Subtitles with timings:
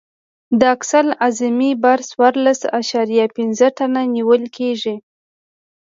[0.59, 4.95] د اکسل اعظمي بار څوارلس اعشاریه پنځه ټنه نیول کیږي